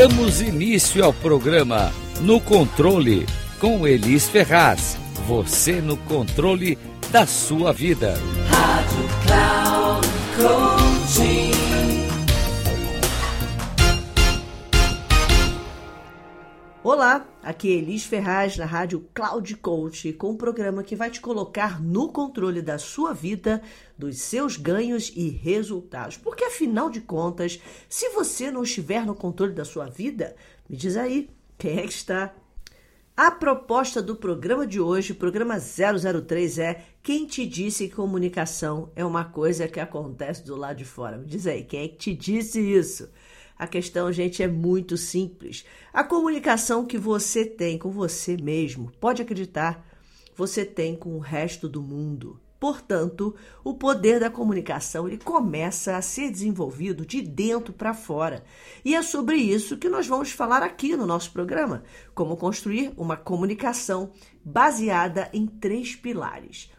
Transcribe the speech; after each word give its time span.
Damos 0.00 0.40
início 0.40 1.04
ao 1.04 1.12
programa 1.12 1.92
No 2.22 2.40
Controle 2.40 3.26
com 3.58 3.86
Elis 3.86 4.26
Ferraz. 4.30 4.96
Você 5.28 5.72
no 5.82 5.94
controle 5.94 6.78
da 7.10 7.26
sua 7.26 7.70
vida. 7.70 8.18
Rádio 8.48 9.04
Cloud 9.26 10.08
Coaching. 10.38 11.49
Olá, 16.82 17.28
aqui 17.42 17.68
é 17.68 17.76
Elis 17.76 18.04
Ferraz 18.04 18.56
na 18.56 18.64
Rádio 18.64 19.06
Cloud 19.12 19.54
Coach, 19.56 20.14
com 20.14 20.30
um 20.30 20.36
programa 20.36 20.82
que 20.82 20.96
vai 20.96 21.10
te 21.10 21.20
colocar 21.20 21.78
no 21.78 22.08
controle 22.08 22.62
da 22.62 22.78
sua 22.78 23.12
vida, 23.12 23.60
dos 23.98 24.18
seus 24.20 24.56
ganhos 24.56 25.12
e 25.14 25.28
resultados. 25.28 26.16
Porque 26.16 26.42
afinal 26.42 26.88
de 26.88 27.02
contas, 27.02 27.60
se 27.86 28.08
você 28.08 28.50
não 28.50 28.62
estiver 28.62 29.04
no 29.04 29.14
controle 29.14 29.52
da 29.52 29.62
sua 29.62 29.90
vida, 29.90 30.34
me 30.66 30.74
diz 30.74 30.96
aí, 30.96 31.28
quem 31.58 31.80
é 31.80 31.82
que 31.82 31.92
está? 31.92 32.34
A 33.14 33.30
proposta 33.30 34.00
do 34.00 34.16
programa 34.16 34.66
de 34.66 34.80
hoje, 34.80 35.12
programa 35.12 35.58
003, 35.58 36.58
é 36.60 36.82
quem 37.02 37.26
te 37.26 37.44
disse 37.44 37.88
que 37.88 37.94
comunicação 37.94 38.90
é 38.96 39.04
uma 39.04 39.26
coisa 39.26 39.68
que 39.68 39.80
acontece 39.80 40.42
do 40.46 40.56
lado 40.56 40.78
de 40.78 40.86
fora? 40.86 41.18
Me 41.18 41.26
diz 41.26 41.46
aí, 41.46 41.62
quem 41.62 41.84
é 41.84 41.88
que 41.88 41.96
te 41.96 42.14
disse 42.14 42.58
isso? 42.58 43.10
A 43.60 43.66
questão, 43.66 44.10
gente, 44.10 44.42
é 44.42 44.48
muito 44.48 44.96
simples. 44.96 45.66
A 45.92 46.02
comunicação 46.02 46.86
que 46.86 46.96
você 46.96 47.44
tem 47.44 47.76
com 47.76 47.90
você 47.90 48.34
mesmo, 48.38 48.90
pode 48.98 49.20
acreditar, 49.20 49.86
você 50.34 50.64
tem 50.64 50.96
com 50.96 51.14
o 51.14 51.18
resto 51.18 51.68
do 51.68 51.82
mundo. 51.82 52.40
Portanto, 52.58 53.36
o 53.62 53.74
poder 53.74 54.18
da 54.18 54.30
comunicação 54.30 55.06
ele 55.06 55.18
começa 55.18 55.94
a 55.94 56.00
ser 56.00 56.30
desenvolvido 56.30 57.04
de 57.04 57.20
dentro 57.20 57.70
para 57.74 57.92
fora. 57.92 58.42
E 58.82 58.94
é 58.94 59.02
sobre 59.02 59.36
isso 59.36 59.76
que 59.76 59.90
nós 59.90 60.06
vamos 60.06 60.30
falar 60.30 60.62
aqui 60.62 60.96
no 60.96 61.04
nosso 61.04 61.30
programa: 61.30 61.82
como 62.14 62.38
construir 62.38 62.94
uma 62.96 63.14
comunicação 63.14 64.10
baseada 64.42 65.28
em 65.34 65.46
três 65.46 65.94
pilares: 65.94 66.70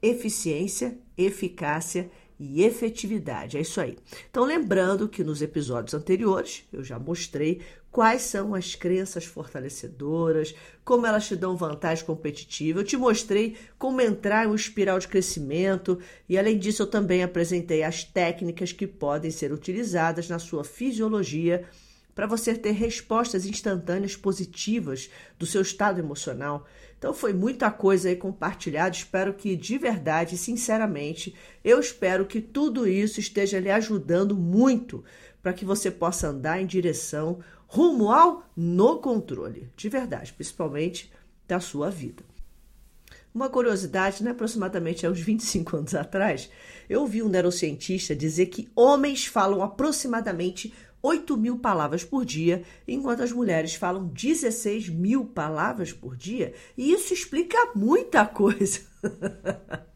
eficiência, 0.00 1.00
eficácia 1.18 2.08
e 2.38 2.62
efetividade. 2.62 3.56
É 3.56 3.60
isso 3.60 3.80
aí. 3.80 3.96
Então, 4.30 4.44
lembrando 4.44 5.08
que 5.08 5.24
nos 5.24 5.42
episódios 5.42 5.94
anteriores 5.94 6.64
eu 6.72 6.82
já 6.82 6.98
mostrei 6.98 7.60
quais 7.90 8.22
são 8.22 8.54
as 8.54 8.74
crenças 8.74 9.26
fortalecedoras, 9.26 10.54
como 10.82 11.06
elas 11.06 11.28
te 11.28 11.36
dão 11.36 11.56
vantagem 11.56 12.04
competitiva. 12.04 12.80
Eu 12.80 12.84
te 12.84 12.96
mostrei 12.96 13.56
como 13.78 14.00
entrar 14.00 14.46
em 14.46 14.48
um 14.48 14.54
espiral 14.54 14.98
de 14.98 15.06
crescimento 15.06 15.98
e, 16.28 16.38
além 16.38 16.58
disso, 16.58 16.82
eu 16.82 16.86
também 16.86 17.22
apresentei 17.22 17.82
as 17.82 18.02
técnicas 18.02 18.72
que 18.72 18.86
podem 18.86 19.30
ser 19.30 19.52
utilizadas 19.52 20.28
na 20.28 20.38
sua 20.38 20.64
fisiologia 20.64 21.68
para 22.14 22.26
você 22.26 22.54
ter 22.54 22.72
respostas 22.72 23.46
instantâneas 23.46 24.16
positivas 24.16 25.10
do 25.38 25.46
seu 25.46 25.62
estado 25.62 25.98
emocional. 25.98 26.66
Então 26.98 27.12
foi 27.12 27.32
muita 27.32 27.70
coisa 27.70 28.08
aí 28.08 28.16
compartilhada. 28.16 28.94
Espero 28.94 29.34
que 29.34 29.56
de 29.56 29.78
verdade, 29.78 30.36
sinceramente, 30.36 31.34
eu 31.64 31.80
espero 31.80 32.26
que 32.26 32.40
tudo 32.40 32.86
isso 32.86 33.18
esteja 33.18 33.58
lhe 33.58 33.70
ajudando 33.70 34.36
muito 34.36 35.04
para 35.42 35.52
que 35.52 35.64
você 35.64 35.90
possa 35.90 36.28
andar 36.28 36.60
em 36.60 36.66
direção 36.66 37.40
rumo 37.66 38.12
ao 38.12 38.44
no 38.54 38.98
controle, 38.98 39.70
de 39.76 39.88
verdade, 39.88 40.32
principalmente 40.32 41.10
da 41.48 41.58
sua 41.58 41.90
vida. 41.90 42.22
Uma 43.34 43.48
curiosidade, 43.48 44.22
né, 44.22 44.32
aproximadamente 44.32 45.06
há 45.06 45.10
uns 45.10 45.20
25 45.20 45.78
anos 45.78 45.94
atrás, 45.94 46.50
eu 46.88 47.00
ouvi 47.00 47.22
um 47.22 47.28
neurocientista 47.28 48.14
dizer 48.14 48.46
que 48.46 48.68
homens 48.76 49.24
falam 49.24 49.62
aproximadamente 49.62 50.72
8 51.02 51.36
mil 51.36 51.58
palavras 51.58 52.04
por 52.04 52.24
dia, 52.24 52.62
enquanto 52.86 53.22
as 53.22 53.32
mulheres 53.32 53.74
falam 53.74 54.06
16 54.06 54.88
mil 54.88 55.24
palavras 55.24 55.92
por 55.92 56.16
dia. 56.16 56.54
E 56.78 56.92
isso 56.92 57.12
explica 57.12 57.72
muita 57.74 58.24
coisa. 58.24 58.80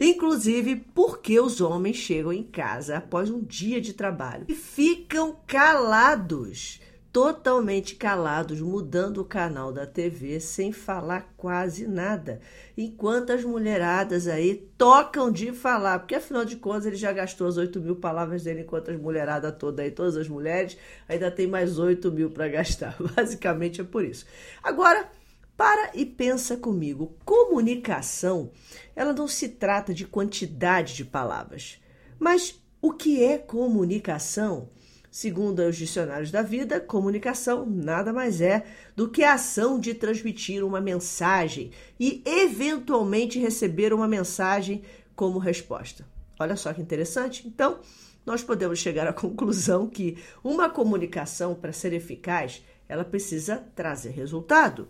Inclusive 0.00 0.76
porque 0.94 1.40
os 1.40 1.60
homens 1.60 1.96
chegam 1.96 2.32
em 2.32 2.42
casa 2.42 2.98
após 2.98 3.30
um 3.30 3.42
dia 3.42 3.80
de 3.80 3.94
trabalho 3.94 4.44
e 4.48 4.54
ficam 4.54 5.36
calados 5.46 6.80
totalmente 7.14 7.94
calados, 7.94 8.60
mudando 8.60 9.18
o 9.18 9.24
canal 9.24 9.72
da 9.72 9.86
TV 9.86 10.40
sem 10.40 10.72
falar 10.72 11.32
quase 11.36 11.86
nada, 11.86 12.40
enquanto 12.76 13.30
as 13.30 13.44
mulheradas 13.44 14.26
aí 14.26 14.68
tocam 14.76 15.30
de 15.30 15.52
falar, 15.52 16.00
porque 16.00 16.16
afinal 16.16 16.44
de 16.44 16.56
contas 16.56 16.86
ele 16.86 16.96
já 16.96 17.12
gastou 17.12 17.46
as 17.46 17.56
8 17.56 17.80
mil 17.80 17.94
palavras 17.94 18.42
dele, 18.42 18.62
enquanto 18.62 18.90
as 18.90 19.00
mulheradas 19.00 19.54
toda 19.56 19.82
aí, 19.82 19.92
todas 19.92 20.16
as 20.16 20.28
mulheres, 20.28 20.76
ainda 21.08 21.30
tem 21.30 21.46
mais 21.46 21.78
8 21.78 22.10
mil 22.10 22.32
para 22.32 22.48
gastar. 22.48 22.96
Basicamente 23.14 23.80
é 23.80 23.84
por 23.84 24.04
isso. 24.04 24.26
Agora, 24.60 25.08
para 25.56 25.92
e 25.94 26.04
pensa 26.04 26.56
comigo, 26.56 27.16
comunicação, 27.24 28.50
ela 28.96 29.12
não 29.12 29.28
se 29.28 29.50
trata 29.50 29.94
de 29.94 30.04
quantidade 30.04 30.96
de 30.96 31.04
palavras, 31.04 31.78
mas 32.18 32.60
o 32.82 32.92
que 32.92 33.22
é 33.22 33.38
comunicação? 33.38 34.68
Segundo 35.14 35.60
os 35.60 35.76
dicionários 35.76 36.32
da 36.32 36.42
vida, 36.42 36.80
comunicação 36.80 37.64
nada 37.64 38.12
mais 38.12 38.40
é 38.40 38.66
do 38.96 39.08
que 39.08 39.22
a 39.22 39.34
ação 39.34 39.78
de 39.78 39.94
transmitir 39.94 40.64
uma 40.64 40.80
mensagem 40.80 41.70
e, 42.00 42.20
eventualmente, 42.26 43.38
receber 43.38 43.92
uma 43.92 44.08
mensagem 44.08 44.82
como 45.14 45.38
resposta. 45.38 46.04
Olha 46.36 46.56
só 46.56 46.74
que 46.74 46.82
interessante. 46.82 47.46
Então, 47.46 47.78
nós 48.26 48.42
podemos 48.42 48.80
chegar 48.80 49.06
à 49.06 49.12
conclusão 49.12 49.86
que 49.86 50.18
uma 50.42 50.68
comunicação, 50.68 51.54
para 51.54 51.72
ser 51.72 51.92
eficaz, 51.92 52.64
ela 52.88 53.04
precisa 53.04 53.64
trazer 53.72 54.10
resultado. 54.10 54.88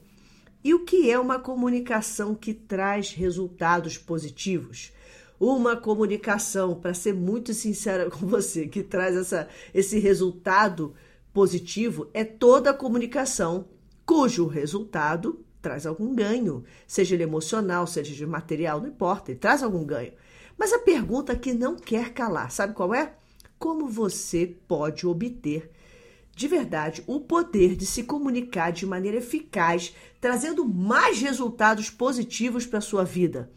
E 0.65 0.73
o 0.73 0.87
que 0.87 1.11
é 1.11 1.19
uma 1.19 1.39
comunicação 1.39 2.35
que 2.35 2.55
traz 2.55 3.13
resultados 3.13 3.99
positivos? 3.99 4.91
Uma 5.39 5.77
comunicação, 5.77 6.75
para 6.75 6.95
ser 6.95 7.15
muito 7.15 7.53
sincera 7.53 8.09
com 8.11 8.27
você, 8.27 8.67
que 8.67 8.83
traz 8.83 9.17
essa, 9.17 9.49
esse 9.73 9.99
resultado 9.99 10.95
positivo, 11.33 12.09
é 12.15 12.25
toda 12.25 12.71
a 12.71 12.75
comunicação 12.75 13.67
cujo 14.07 14.47
resultado 14.47 15.45
traz 15.61 15.87
algum 15.87 16.15
ganho, 16.15 16.63
seja 16.87 17.15
ele 17.15 17.23
emocional, 17.23 17.87
seja 17.87 18.15
de 18.15 18.27
material, 18.27 18.81
não 18.81 18.89
importa, 18.89 19.31
ele 19.31 19.41
traz 19.41 19.63
algum 19.63 19.83
ganho. 19.85 20.13
Mas 20.59 20.73
a 20.73 20.79
pergunta 20.79 21.35
que 21.35 21.55
não 21.55 21.75
quer 21.75 22.13
calar, 22.13 22.51
sabe 22.51 22.75
qual 22.75 22.95
é? 22.95 23.15
Como 23.59 23.89
você 23.89 24.47
pode 24.69 25.07
obter 25.07 25.71
de 26.37 26.49
verdade 26.49 27.03
o 27.07 27.21
poder 27.21 27.77
de 27.77 27.87
se 27.87 28.03
comunicar 28.03 28.73
de 28.73 28.85
maneira 28.85 29.19
eficaz, 29.19 29.95
trazendo 30.21 30.67
mais 30.67 31.21
resultados 31.21 31.89
positivos 31.89 32.67
para 32.67 32.79
a 32.79 32.83
sua 32.83 33.05
vida? 33.05 33.51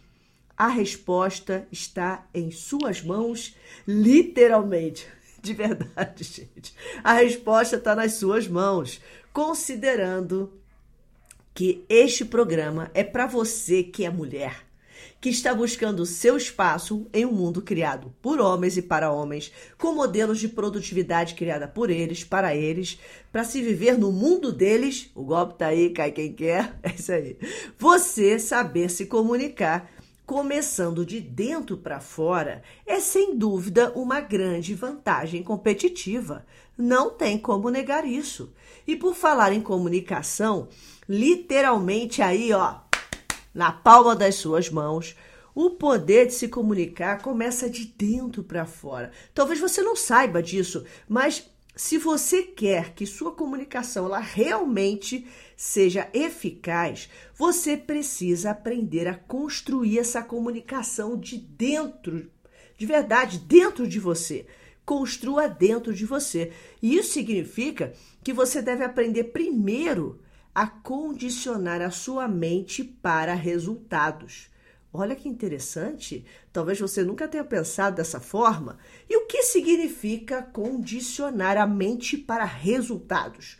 A 0.57 0.67
resposta 0.69 1.67
está 1.71 2.27
em 2.33 2.49
suas 2.49 3.03
mãos, 3.03 3.55
literalmente. 3.87 5.07
De 5.39 5.53
verdade, 5.53 6.23
gente. 6.23 6.73
A 7.03 7.13
resposta 7.13 7.75
está 7.75 7.95
nas 7.95 8.13
suas 8.13 8.47
mãos, 8.47 8.99
considerando 9.31 10.51
que 11.53 11.85
este 11.87 12.25
programa 12.25 12.89
é 12.95 13.03
para 13.03 13.27
você 13.27 13.83
que 13.83 14.03
é 14.03 14.09
mulher, 14.09 14.65
que 15.21 15.29
está 15.29 15.53
buscando 15.53 16.07
seu 16.07 16.35
espaço 16.35 17.07
em 17.13 17.23
um 17.23 17.31
mundo 17.31 17.61
criado 17.61 18.13
por 18.19 18.39
homens 18.39 18.77
e 18.77 18.81
para 18.81 19.11
homens, 19.11 19.51
com 19.77 19.93
modelos 19.93 20.39
de 20.39 20.47
produtividade 20.47 21.35
criada 21.35 21.67
por 21.67 21.91
eles, 21.91 22.23
para 22.23 22.55
eles, 22.55 22.99
para 23.31 23.43
se 23.43 23.61
viver 23.61 23.95
no 23.95 24.11
mundo 24.11 24.51
deles. 24.51 25.11
O 25.13 25.23
golpe 25.23 25.59
tá 25.59 25.67
aí, 25.67 25.91
cai 25.91 26.11
quem 26.11 26.33
quer. 26.33 26.77
É 26.81 26.93
isso 26.95 27.11
aí. 27.11 27.37
Você 27.77 28.39
saber 28.39 28.89
se 28.89 29.05
comunicar 29.05 29.96
começando 30.27 31.05
de 31.05 31.21
dentro 31.21 31.77
para 31.77 32.01
fora, 32.01 32.61
é 32.85 32.99
sem 32.99 33.37
dúvida 33.37 33.93
uma 33.95 34.19
grande 34.19 34.75
vantagem 34.75 35.41
competitiva. 35.41 36.45
Não 36.77 37.09
tem 37.09 37.37
como 37.37 37.69
negar 37.69 38.05
isso. 38.05 38.53
E 38.85 38.93
por 38.93 39.15
falar 39.15 39.53
em 39.53 39.61
comunicação, 39.61 40.67
literalmente 41.07 42.21
aí, 42.21 42.51
ó, 42.51 42.75
na 43.55 43.71
palma 43.71 44.13
das 44.17 44.35
suas 44.35 44.69
mãos, 44.69 45.15
o 45.55 45.69
poder 45.71 46.27
de 46.27 46.33
se 46.33 46.49
comunicar 46.49 47.21
começa 47.21 47.69
de 47.69 47.85
dentro 47.85 48.43
para 48.43 48.65
fora. 48.65 49.11
Talvez 49.33 49.61
você 49.61 49.81
não 49.81 49.95
saiba 49.95 50.43
disso, 50.43 50.83
mas 51.07 51.49
se 51.77 51.99
você 51.99 52.41
quer 52.41 52.95
que 52.95 53.05
sua 53.05 53.31
comunicação 53.31 54.07
ela 54.07 54.19
realmente 54.19 55.27
seja 55.55 56.09
eficaz, 56.11 57.07
você 57.35 57.77
precisa 57.77 58.49
aprender 58.49 59.07
a 59.07 59.13
construir 59.13 59.99
essa 59.99 60.23
comunicação 60.23 61.15
de 61.15 61.37
dentro, 61.37 62.31
de 62.75 62.85
verdade, 62.85 63.37
dentro 63.37 63.87
de 63.87 63.99
você. 63.99 64.47
Construa 64.83 65.47
dentro 65.47 65.93
de 65.93 66.05
você. 66.05 66.51
E 66.81 66.95
isso 66.95 67.13
significa 67.13 67.93
que 68.23 68.33
você 68.33 68.61
deve 68.61 68.83
aprender 68.83 69.25
primeiro 69.25 70.19
a 70.55 70.65
condicionar 70.65 71.81
a 71.81 71.91
sua 71.91 72.27
mente 72.27 72.83
para 72.83 73.35
resultados. 73.35 74.49
Olha 74.99 75.15
que 75.15 75.29
interessante. 75.29 76.25
Talvez 76.51 76.79
você 76.79 77.03
nunca 77.03 77.27
tenha 77.27 77.43
pensado 77.43 77.97
dessa 77.97 78.19
forma. 78.19 78.79
E 79.07 79.15
o 79.15 79.27
que 79.27 79.43
significa 79.43 80.41
condicionar 80.41 81.55
a 81.55 81.67
mente 81.67 82.17
para 82.17 82.45
resultados? 82.45 83.59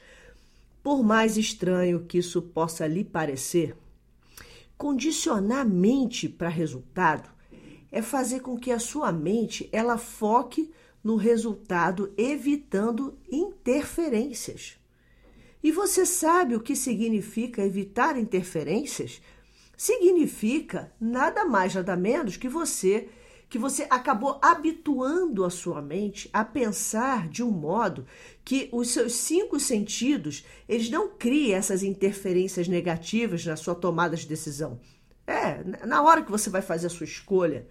Por 0.82 1.04
mais 1.04 1.38
estranho 1.38 2.06
que 2.06 2.18
isso 2.18 2.42
possa 2.42 2.88
lhe 2.88 3.04
parecer, 3.04 3.76
condicionar 4.78 5.60
a 5.60 5.66
mente 5.66 6.28
para 6.28 6.50
resultado 6.50 7.30
é 7.92 8.02
fazer 8.02 8.40
com 8.40 8.58
que 8.58 8.72
a 8.72 8.80
sua 8.80 9.12
mente 9.12 9.70
ela 9.72 9.98
foque 9.98 10.72
no 11.04 11.16
resultado, 11.16 12.12
evitando 12.18 13.18
interferências. 13.32 14.78
E 15.64 15.72
você 15.72 16.06
sabe 16.06 16.56
o 16.56 16.62
que 16.62 16.76
significa 16.76 17.64
evitar 17.64 18.18
interferências? 18.18 19.22
Significa 19.78 20.92
nada 21.00 21.46
mais 21.46 21.76
nada 21.76 21.96
menos 21.96 22.36
que 22.36 22.50
você 22.50 23.08
que 23.50 23.58
você 23.58 23.88
acabou 23.90 24.38
habituando 24.42 25.46
a 25.46 25.50
sua 25.50 25.82
mente 25.82 26.30
a 26.34 26.44
pensar 26.44 27.30
de 27.30 27.42
um 27.42 27.50
modo 27.52 28.06
que 28.44 28.68
os 28.74 28.90
seus 28.90 29.14
cinco 29.14 29.58
sentidos 29.58 30.44
eles 30.68 30.90
não 30.90 31.16
criem 31.16 31.54
essas 31.54 31.82
interferências 31.82 32.68
negativas 32.68 33.46
na 33.46 33.56
sua 33.56 33.74
tomada 33.74 34.18
de 34.18 34.28
decisão. 34.28 34.82
É, 35.26 35.64
na 35.86 36.02
hora 36.02 36.24
que 36.24 36.32
você 36.32 36.50
vai 36.50 36.62
fazer 36.62 36.88
a 36.88 36.90
sua 36.90 37.06
escolha, 37.06 37.68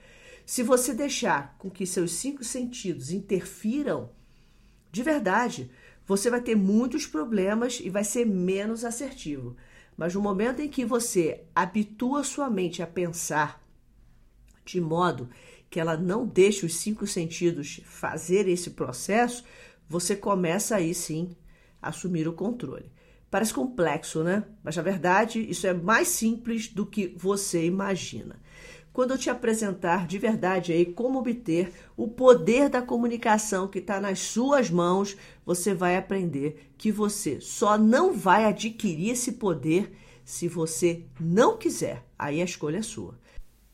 se 0.47 0.62
você 0.62 0.94
deixar 0.94 1.56
com 1.59 1.69
que 1.69 1.85
seus 1.85 2.12
cinco 2.12 2.44
sentidos 2.44 3.11
interfiram, 3.11 4.11
de 4.93 5.02
verdade, 5.02 5.70
você 6.06 6.31
vai 6.31 6.41
ter 6.41 6.55
muitos 6.55 7.05
problemas 7.05 7.81
e 7.82 7.91
vai 7.91 8.05
ser 8.05 8.25
menos 8.25 8.85
assertivo. 8.85 9.56
Mas 9.96 10.14
no 10.14 10.20
momento 10.20 10.60
em 10.60 10.69
que 10.69 10.84
você 10.84 11.44
habitua 11.54 12.22
sua 12.22 12.50
mente 12.50 12.82
a 12.82 12.87
pensar 12.87 13.62
de 14.64 14.81
modo 14.81 15.28
que 15.70 15.81
ela 15.81 15.96
não 15.96 16.26
deixe 16.26 16.66
os 16.66 16.76
cinco 16.76 17.06
sentidos 17.06 17.81
fazer 17.84 18.48
esse 18.48 18.70
processo, 18.70 19.44
você 19.88 20.14
começa 20.14 20.76
aí 20.76 20.94
sim 20.94 21.37
a 21.81 21.88
assumir 21.88 22.28
o 22.28 22.32
controle. 22.32 22.90
Parece 23.31 23.54
complexo, 23.54 24.22
né? 24.22 24.44
Mas 24.62 24.76
na 24.76 24.82
verdade 24.82 25.40
isso 25.40 25.66
é 25.66 25.72
mais 25.72 26.08
simples 26.08 26.69
do 26.69 26.84
que 26.84 27.08
você 27.16 27.64
imagina 27.64 28.37
quando 28.96 29.10
eu 29.10 29.19
te 29.19 29.28
apresentar 29.28 30.06
de 30.06 30.16
verdade 30.16 30.72
aí 30.72 30.87
como 30.87 31.19
obter 31.19 31.70
o 31.98 32.08
poder 32.08 32.70
da 32.70 32.81
comunicação 32.81 33.69
que 33.69 33.78
está 33.78 34.00
nas 34.00 34.20
suas 34.20 34.70
mãos, 34.70 35.19
você 35.44 35.75
vai 35.75 35.98
aprender 35.98 36.70
que 36.78 36.90
você 36.90 37.38
só 37.38 37.76
não 37.76 38.14
vai 38.14 38.46
adquirir 38.46 39.10
esse 39.10 39.32
poder 39.32 39.93
se 40.25 40.48
você 40.48 41.04
não 41.20 41.58
quiser. 41.58 42.06
Aí 42.19 42.40
a 42.40 42.44
escolha 42.46 42.78
é 42.78 42.82
sua. 42.82 43.19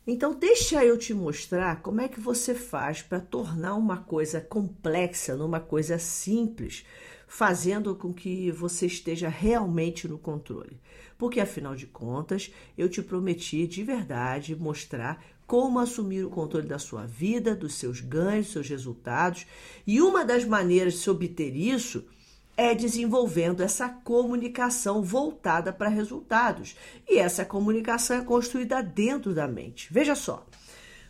Então, 0.05 0.37
deixa 0.37 0.83
eu 0.83 0.97
te 0.97 1.13
mostrar 1.13 1.81
como 1.81 2.01
é 2.01 2.09
que 2.09 2.19
você 2.19 2.53
faz 2.53 3.01
para 3.01 3.21
tornar 3.21 3.75
uma 3.75 3.95
coisa 3.95 4.41
complexa 4.41 5.37
numa 5.37 5.61
coisa 5.61 5.97
simples, 5.97 6.85
fazendo 7.33 7.95
com 7.95 8.13
que 8.13 8.51
você 8.51 8.85
esteja 8.85 9.27
realmente 9.27 10.07
no 10.07 10.19
controle. 10.19 10.79
Porque, 11.17 11.39
afinal 11.39 11.75
de 11.75 11.87
contas, 11.87 12.53
eu 12.77 12.87
te 12.87 13.01
prometi 13.01 13.65
de 13.65 13.83
verdade 13.83 14.55
mostrar 14.55 15.19
como 15.47 15.79
assumir 15.79 16.23
o 16.23 16.29
controle 16.29 16.67
da 16.67 16.77
sua 16.77 17.07
vida, 17.07 17.55
dos 17.55 17.73
seus 17.73 18.01
ganhos, 18.01 18.45
dos 18.45 18.53
seus 18.53 18.69
resultados. 18.69 19.47
E 19.85 19.99
uma 19.99 20.23
das 20.23 20.45
maneiras 20.45 20.93
de 20.93 20.99
se 20.99 21.09
obter 21.09 21.55
isso 21.55 22.05
é 22.55 22.75
desenvolvendo 22.75 23.63
essa 23.63 23.89
comunicação 23.89 25.01
voltada 25.01 25.73
para 25.73 25.89
resultados. 25.89 26.75
E 27.09 27.17
essa 27.17 27.43
comunicação 27.43 28.15
é 28.15 28.23
construída 28.23 28.83
dentro 28.83 29.33
da 29.33 29.47
mente. 29.47 29.91
Veja 29.91 30.13
só. 30.13 30.45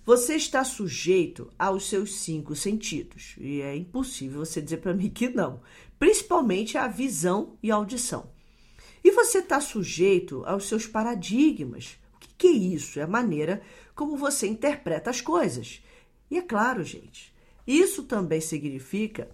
Você 0.05 0.35
está 0.35 0.65
sujeito 0.65 1.49
aos 1.57 1.87
seus 1.87 2.15
cinco 2.15 2.57
sentidos. 2.57 3.35
E 3.37 3.61
é 3.61 3.73
impossível 3.73 4.45
você 4.45 4.61
dizer 4.61 4.77
para 4.77 4.93
mim 4.93 5.09
que 5.09 5.29
não. 5.29 5.61
Principalmente 6.03 6.77
a 6.77 6.85
visão 6.85 7.57
e 7.63 7.71
a 7.71 7.75
audição. 7.75 8.29
E 9.01 9.09
você 9.11 9.37
está 9.37 9.61
sujeito 9.61 10.43
aos 10.45 10.67
seus 10.67 10.85
paradigmas. 10.85 11.97
O 12.15 12.19
que, 12.19 12.27
que 12.39 12.47
é 12.47 12.51
isso? 12.51 12.99
É 12.99 13.03
a 13.03 13.07
maneira 13.07 13.61
como 13.95 14.17
você 14.17 14.45
interpreta 14.45 15.09
as 15.09 15.21
coisas. 15.21 15.81
E 16.29 16.37
é 16.37 16.41
claro, 16.41 16.83
gente, 16.83 17.33
isso 17.65 18.03
também 18.03 18.41
significa 18.41 19.29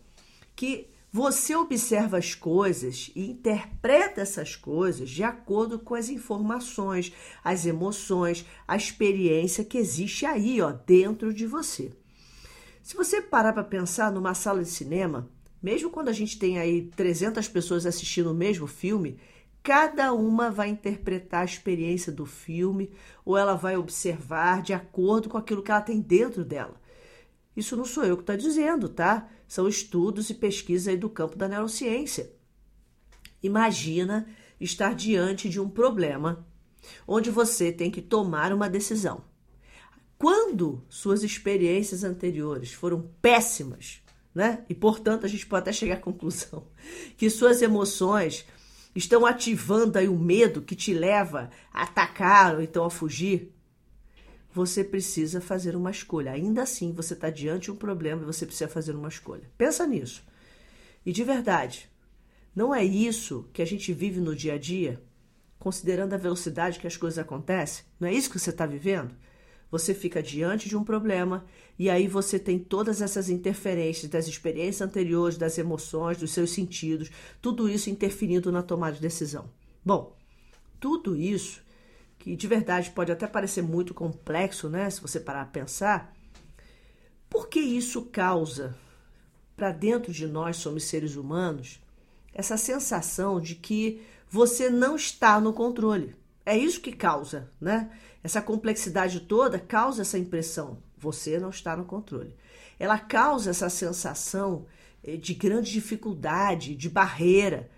que 0.55 0.91
você 1.11 1.55
observa 1.55 2.19
as 2.19 2.35
coisas 2.35 3.09
e 3.15 3.31
interpreta 3.31 4.21
essas 4.21 4.55
coisas 4.55 5.09
de 5.09 5.23
acordo 5.23 5.79
com 5.79 5.95
as 5.95 6.07
informações, 6.07 7.11
as 7.43 7.65
emoções, 7.65 8.45
a 8.67 8.77
experiência 8.77 9.65
que 9.65 9.79
existe 9.79 10.23
aí, 10.23 10.61
ó, 10.61 10.71
dentro 10.71 11.33
de 11.33 11.47
você. 11.47 11.91
Se 12.83 12.95
você 12.95 13.23
parar 13.23 13.53
para 13.53 13.63
pensar 13.63 14.11
numa 14.11 14.35
sala 14.35 14.61
de 14.61 14.69
cinema, 14.69 15.27
mesmo 15.61 15.89
quando 15.89 16.09
a 16.09 16.13
gente 16.13 16.39
tem 16.39 16.57
aí 16.57 16.89
300 16.95 17.47
pessoas 17.47 17.85
assistindo 17.85 18.31
o 18.31 18.35
mesmo 18.35 18.67
filme, 18.67 19.19
cada 19.61 20.13
uma 20.13 20.49
vai 20.49 20.69
interpretar 20.69 21.41
a 21.41 21.45
experiência 21.45 22.11
do 22.11 22.25
filme 22.25 22.91
ou 23.25 23.37
ela 23.37 23.55
vai 23.55 23.75
observar 23.75 24.61
de 24.61 24.73
acordo 24.73 25.29
com 25.29 25.37
aquilo 25.37 25.61
que 25.61 25.71
ela 25.71 25.81
tem 25.81 25.99
dentro 25.99 26.45
dela. 26.45 26.79
Isso 27.55 27.75
não 27.75 27.85
sou 27.85 28.05
eu 28.05 28.15
que 28.15 28.23
estou 28.23 28.37
dizendo, 28.37 28.87
tá? 28.87 29.29
São 29.47 29.67
estudos 29.67 30.29
e 30.29 30.33
pesquisas 30.33 30.97
do 30.97 31.09
campo 31.09 31.35
da 31.35 31.47
neurociência. 31.47 32.31
Imagina 33.43 34.27
estar 34.59 34.93
diante 34.95 35.49
de 35.49 35.59
um 35.59 35.69
problema 35.69 36.45
onde 37.07 37.29
você 37.29 37.71
tem 37.71 37.91
que 37.91 38.01
tomar 38.01 38.53
uma 38.53 38.69
decisão. 38.69 39.23
Quando 40.17 40.83
suas 40.89 41.23
experiências 41.23 42.03
anteriores 42.03 42.73
foram 42.73 43.09
péssimas, 43.21 44.01
né? 44.33 44.63
E 44.69 44.75
portanto 44.75 45.25
a 45.25 45.29
gente 45.29 45.45
pode 45.45 45.63
até 45.63 45.73
chegar 45.73 45.95
à 45.95 45.99
conclusão 45.99 46.67
que 47.17 47.29
suas 47.29 47.61
emoções 47.61 48.45
estão 48.95 49.25
ativando 49.25 49.97
aí 49.97 50.07
o 50.07 50.17
medo 50.17 50.61
que 50.61 50.75
te 50.75 50.93
leva 50.93 51.49
a 51.71 51.83
atacar 51.83 52.55
ou 52.55 52.61
então 52.61 52.83
a 52.83 52.89
fugir, 52.89 53.53
você 54.51 54.83
precisa 54.83 55.39
fazer 55.39 55.75
uma 55.75 55.91
escolha. 55.91 56.31
Ainda 56.31 56.63
assim, 56.63 56.91
você 56.91 57.13
está 57.13 57.29
diante 57.29 57.65
de 57.65 57.71
um 57.71 57.75
problema 57.75 58.21
e 58.21 58.25
você 58.25 58.45
precisa 58.45 58.67
fazer 58.67 58.95
uma 58.95 59.07
escolha. 59.07 59.49
Pensa 59.57 59.85
nisso. 59.85 60.23
E 61.05 61.11
de 61.11 61.23
verdade, 61.23 61.89
não 62.55 62.73
é 62.73 62.83
isso 62.83 63.47
que 63.53 63.61
a 63.61 63.65
gente 63.65 63.93
vive 63.93 64.19
no 64.19 64.35
dia 64.35 64.55
a 64.55 64.57
dia, 64.57 65.01
considerando 65.57 66.13
a 66.13 66.17
velocidade 66.17 66.79
que 66.79 66.87
as 66.87 66.97
coisas 66.97 67.19
acontecem? 67.19 67.85
Não 67.99 68.07
é 68.07 68.13
isso 68.13 68.29
que 68.29 68.39
você 68.39 68.49
está 68.49 68.65
vivendo? 68.65 69.15
Você 69.71 69.93
fica 69.93 70.21
diante 70.21 70.67
de 70.67 70.75
um 70.75 70.83
problema 70.83 71.45
e 71.79 71.89
aí 71.89 72.09
você 72.09 72.37
tem 72.37 72.59
todas 72.59 73.01
essas 73.01 73.29
interferências 73.29 74.11
das 74.11 74.27
experiências 74.27 74.81
anteriores, 74.81 75.37
das 75.37 75.57
emoções, 75.57 76.17
dos 76.17 76.31
seus 76.31 76.51
sentidos, 76.51 77.09
tudo 77.41 77.69
isso 77.69 77.89
interferindo 77.89 78.51
na 78.51 78.61
tomada 78.61 78.97
de 78.97 79.01
decisão. 79.01 79.49
Bom, 79.83 80.13
tudo 80.77 81.15
isso 81.15 81.61
que 82.19 82.35
de 82.35 82.47
verdade 82.47 82.91
pode 82.91 83.13
até 83.13 83.25
parecer 83.25 83.61
muito 83.61 83.93
complexo, 83.93 84.67
né? 84.67 84.89
Se 84.89 84.99
você 84.99 85.21
parar 85.21 85.43
a 85.43 85.45
pensar, 85.45 86.13
por 87.29 87.47
que 87.47 87.61
isso 87.61 88.01
causa 88.07 88.75
para 89.55 89.71
dentro 89.71 90.11
de 90.11 90.27
nós, 90.27 90.57
somos 90.57 90.83
seres 90.83 91.15
humanos, 91.15 91.79
essa 92.33 92.57
sensação 92.57 93.39
de 93.39 93.55
que 93.55 94.01
você 94.29 94.69
não 94.69 94.97
está 94.97 95.39
no 95.39 95.53
controle? 95.53 96.13
É 96.45 96.57
isso 96.57 96.81
que 96.81 96.91
causa, 96.91 97.49
né? 97.59 97.89
Essa 98.21 98.41
complexidade 98.41 99.21
toda 99.21 99.57
causa 99.57 100.01
essa 100.01 100.17
impressão. 100.17 100.77
Você 100.99 101.39
não 101.39 101.49
está 101.49 101.75
no 101.75 101.85
controle. 101.85 102.35
Ela 102.77 102.99
causa 102.99 103.49
essa 103.49 103.69
sensação 103.69 104.65
eh, 105.03 105.17
de 105.17 105.33
grande 105.33 105.71
dificuldade, 105.71 106.75
de 106.75 106.89
barreira. 106.89 107.69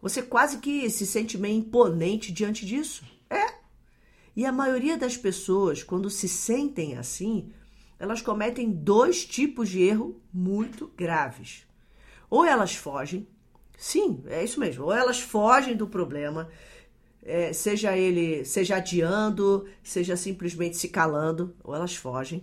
Você 0.00 0.22
quase 0.22 0.58
que 0.58 0.88
se 0.90 1.06
sente 1.06 1.38
meio 1.38 1.58
imponente 1.58 2.32
diante 2.32 2.66
disso. 2.66 3.04
É, 3.30 3.54
e 4.36 4.44
a 4.44 4.52
maioria 4.52 4.98
das 4.98 5.16
pessoas, 5.16 5.82
quando 5.82 6.10
se 6.10 6.28
sentem 6.28 6.96
assim, 6.96 7.52
elas 7.98 8.20
cometem 8.20 8.70
dois 8.70 9.24
tipos 9.24 9.68
de 9.68 9.82
erro 9.82 10.20
muito 10.32 10.90
graves. 10.96 11.64
Ou 12.28 12.44
elas 12.44 12.74
fogem, 12.74 13.28
sim, 13.78 14.22
é 14.26 14.42
isso 14.42 14.58
mesmo, 14.58 14.84
ou 14.84 14.92
elas 14.92 15.20
fogem 15.20 15.76
do 15.76 15.86
problema, 15.86 16.50
é, 17.22 17.52
seja 17.52 17.96
ele, 17.96 18.44
seja 18.44 18.76
adiando, 18.76 19.66
seja 19.82 20.16
simplesmente 20.16 20.76
se 20.76 20.88
calando, 20.88 21.54
ou 21.62 21.74
elas 21.74 21.94
fogem. 21.94 22.42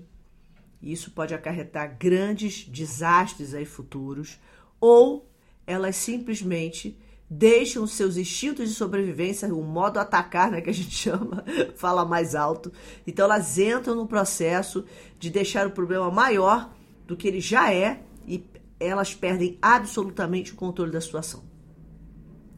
E 0.81 0.91
isso 0.91 1.11
pode 1.11 1.33
acarretar 1.33 1.97
grandes 1.97 2.65
desastres 2.65 3.53
aí 3.53 3.65
futuros, 3.65 4.39
ou 4.79 5.29
elas 5.65 5.95
simplesmente 5.95 6.97
deixam 7.29 7.87
seus 7.87 8.17
instintos 8.17 8.67
de 8.67 8.75
sobrevivência, 8.75 9.47
o 9.53 9.63
modo 9.63 9.99
atacar, 9.99 10.51
né, 10.51 10.59
que 10.59 10.69
a 10.69 10.73
gente 10.73 10.91
chama, 10.93 11.45
fala 11.75 12.03
mais 12.03 12.35
alto. 12.35 12.73
Então 13.07 13.25
elas 13.25 13.57
entram 13.57 13.95
no 13.95 14.05
processo 14.05 14.83
de 15.17 15.29
deixar 15.29 15.65
o 15.65 15.71
problema 15.71 16.11
maior 16.11 16.73
do 17.07 17.15
que 17.15 17.27
ele 17.27 17.39
já 17.39 17.73
é 17.73 18.01
e 18.27 18.43
elas 18.79 19.13
perdem 19.13 19.57
absolutamente 19.61 20.51
o 20.51 20.55
controle 20.55 20.91
da 20.91 20.99
situação. 20.99 21.43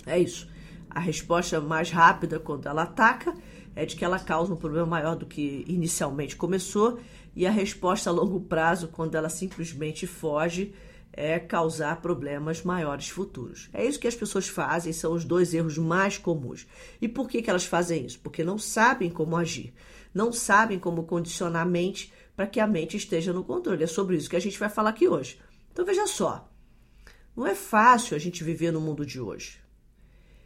É 0.05 0.17
isso. 0.17 0.49
A 0.89 0.99
resposta 0.99 1.59
mais 1.61 1.91
rápida 1.91 2.39
quando 2.39 2.67
ela 2.67 2.83
ataca 2.83 3.33
é 3.75 3.85
de 3.85 3.95
que 3.95 4.05
ela 4.05 4.19
causa 4.19 4.53
um 4.53 4.57
problema 4.57 4.85
maior 4.85 5.15
do 5.15 5.25
que 5.25 5.63
inicialmente 5.67 6.35
começou, 6.35 6.99
e 7.35 7.47
a 7.47 7.51
resposta 7.51 8.09
a 8.09 8.13
longo 8.13 8.41
prazo, 8.41 8.87
quando 8.89 9.15
ela 9.15 9.29
simplesmente 9.29 10.05
foge, 10.05 10.73
é 11.11 11.39
causar 11.39 12.01
problemas 12.01 12.63
maiores 12.63 13.09
futuros. 13.09 13.69
É 13.71 13.85
isso 13.85 13.99
que 13.99 14.07
as 14.07 14.15
pessoas 14.15 14.47
fazem, 14.47 14.91
são 14.91 15.13
os 15.13 15.23
dois 15.23 15.53
erros 15.53 15.77
mais 15.77 16.17
comuns. 16.17 16.67
E 16.99 17.07
por 17.07 17.29
que, 17.29 17.41
que 17.41 17.49
elas 17.49 17.65
fazem 17.65 18.05
isso? 18.05 18.19
Porque 18.19 18.43
não 18.43 18.57
sabem 18.57 19.11
como 19.11 19.37
agir, 19.37 19.73
não 20.13 20.31
sabem 20.31 20.79
como 20.79 21.03
condicionar 21.03 21.61
a 21.61 21.69
mente 21.69 22.11
para 22.35 22.47
que 22.47 22.59
a 22.59 22.67
mente 22.67 22.97
esteja 22.97 23.31
no 23.31 23.43
controle. 23.43 23.83
É 23.83 23.87
sobre 23.87 24.17
isso 24.17 24.29
que 24.29 24.35
a 24.35 24.41
gente 24.41 24.57
vai 24.57 24.69
falar 24.69 24.89
aqui 24.89 25.07
hoje. 25.07 25.39
Então 25.71 25.85
veja 25.85 26.07
só, 26.07 26.51
não 27.35 27.45
é 27.45 27.53
fácil 27.53 28.15
a 28.15 28.19
gente 28.19 28.43
viver 28.43 28.71
no 28.71 28.81
mundo 28.81 29.05
de 29.05 29.19
hoje. 29.19 29.59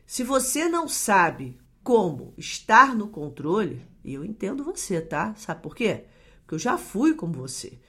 Se 0.05 0.23
você 0.23 0.67
não 0.67 0.87
sabe 0.87 1.57
como 1.87 2.33
estar 2.37 2.93
no 2.93 3.07
controle, 3.07 3.81
e 4.03 4.13
eu 4.13 4.25
entendo 4.25 4.61
você, 4.61 4.99
tá? 4.99 5.33
Sabe 5.35 5.61
por 5.61 5.73
quê? 5.73 6.03
Porque 6.41 6.55
eu 6.55 6.59
já 6.59 6.77
fui 6.77 7.13
como 7.13 7.31
você. 7.31 7.79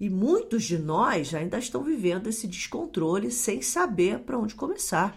E 0.00 0.10
muitos 0.10 0.64
de 0.64 0.76
nós 0.76 1.32
ainda 1.32 1.56
estão 1.56 1.84
vivendo 1.84 2.26
esse 2.26 2.48
descontrole 2.48 3.30
sem 3.30 3.62
saber 3.62 4.18
para 4.24 4.36
onde 4.36 4.56
começar. 4.56 5.16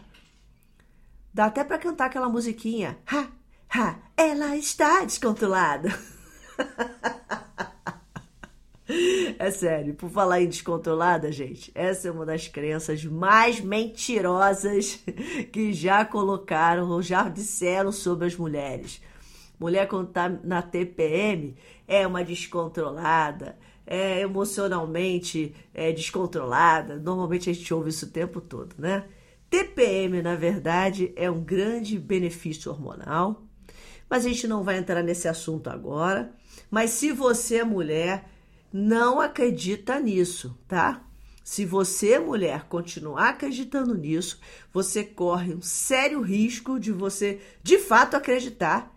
Dá 1.33 1.45
até 1.45 1.63
para 1.63 1.79
cantar 1.79 2.05
aquela 2.05 2.29
musiquinha. 2.29 2.95
Ha, 3.07 3.27
ha, 3.73 3.97
ela 4.15 4.55
está 4.55 5.03
descontrolada. 5.03 5.89
É 9.39 9.49
sério, 9.49 9.95
por 9.95 10.09
falar 10.11 10.41
em 10.41 10.47
descontrolada, 10.47 11.31
gente, 11.31 11.71
essa 11.73 12.07
é 12.07 12.11
uma 12.11 12.25
das 12.25 12.47
crenças 12.47 13.03
mais 13.03 13.59
mentirosas 13.59 14.99
que 15.51 15.73
já 15.73 16.05
colocaram 16.05 16.89
ou 16.89 17.01
já 17.01 17.27
disseram 17.27 17.91
sobre 17.91 18.27
as 18.27 18.35
mulheres. 18.35 19.01
Mulher 19.59 19.87
quando 19.87 20.09
tá 20.09 20.29
na 20.29 20.61
TPM 20.61 21.55
é 21.87 22.05
uma 22.05 22.23
descontrolada, 22.23 23.57
é 23.87 24.21
emocionalmente 24.21 25.55
é, 25.73 25.91
descontrolada. 25.91 26.97
Normalmente 26.97 27.49
a 27.49 27.53
gente 27.53 27.73
ouve 27.73 27.89
isso 27.89 28.05
o 28.05 28.09
tempo 28.09 28.39
todo, 28.41 28.75
né? 28.77 29.05
TPM, 29.49 30.21
na 30.21 30.35
verdade, 30.35 31.13
é 31.15 31.29
um 31.29 31.41
grande 31.41 31.97
benefício 31.97 32.71
hormonal, 32.71 33.43
mas 34.09 34.25
a 34.25 34.29
gente 34.29 34.47
não 34.47 34.63
vai 34.63 34.77
entrar 34.77 35.01
nesse 35.01 35.27
assunto 35.27 35.69
agora. 35.69 36.31
Mas 36.69 36.91
se 36.91 37.11
você 37.11 37.57
é 37.57 37.63
mulher, 37.63 38.25
não 38.71 39.19
acredita 39.19 39.99
nisso, 39.99 40.57
tá? 40.67 41.03
Se 41.43 41.63
você, 41.63 42.17
mulher, 42.17 42.65
continuar 42.67 43.29
acreditando 43.29 43.95
nisso, 43.95 44.39
você 44.73 45.03
corre 45.03 45.53
um 45.53 45.61
sério 45.61 46.21
risco 46.21 46.79
de 46.79 46.91
você 46.91 47.39
de 47.61 47.77
fato 47.77 48.15
acreditar 48.15 48.91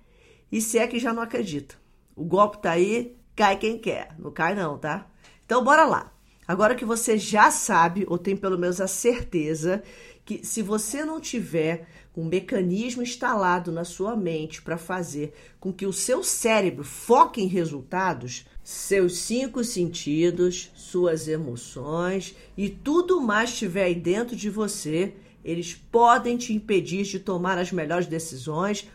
e 0.50 0.60
se 0.60 0.78
é 0.78 0.86
que 0.86 0.98
já 0.98 1.12
não 1.12 1.22
acredita. 1.22 1.74
O 2.16 2.24
golpe 2.24 2.62
tá 2.62 2.70
aí, 2.70 3.16
cai 3.36 3.58
quem 3.58 3.78
quer. 3.78 4.14
Não 4.18 4.30
cai 4.30 4.54
não, 4.54 4.78
tá? 4.78 5.06
Então 5.44 5.62
bora 5.62 5.84
lá. 5.84 6.12
Agora 6.46 6.74
que 6.74 6.86
você 6.86 7.18
já 7.18 7.50
sabe, 7.50 8.06
ou 8.08 8.16
tem 8.16 8.34
pelo 8.34 8.58
menos 8.58 8.80
a 8.80 8.88
certeza, 8.88 9.82
que 10.24 10.44
se 10.44 10.62
você 10.62 11.04
não 11.04 11.20
tiver 11.20 11.86
um 12.16 12.24
mecanismo 12.24 13.02
instalado 13.02 13.70
na 13.70 13.84
sua 13.84 14.16
mente 14.16 14.62
para 14.62 14.78
fazer 14.78 15.34
com 15.60 15.72
que 15.72 15.86
o 15.86 15.92
seu 15.92 16.24
cérebro 16.24 16.82
foque 16.82 17.42
em 17.42 17.46
resultados, 17.46 18.46
seus 18.70 19.16
cinco 19.20 19.64
sentidos, 19.64 20.70
suas 20.74 21.26
emoções 21.26 22.36
e 22.54 22.68
tudo 22.68 23.18
mais 23.18 23.48
estiver 23.48 23.84
aí 23.84 23.94
dentro 23.94 24.36
de 24.36 24.50
você, 24.50 25.14
eles 25.42 25.74
podem 25.74 26.36
te 26.36 26.52
impedir 26.52 27.04
de 27.04 27.18
tomar 27.18 27.56
as 27.56 27.72
melhores 27.72 28.06
decisões 28.06 28.86